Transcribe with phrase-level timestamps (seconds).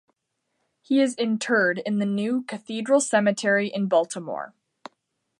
[0.81, 4.55] He is interred in the New Cathedral Cemetery in Baltimore.